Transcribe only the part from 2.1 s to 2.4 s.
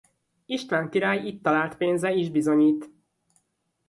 is